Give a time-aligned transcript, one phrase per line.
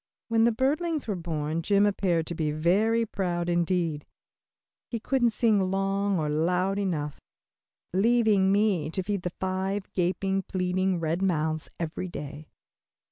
[0.29, 4.07] When the birdlings were born Jim appeared to be very proud indeed.
[4.87, 7.19] He couldn't sing long or loud enough,
[7.93, 12.47] leaving me to feed the five gaping, pleading red mouths every day.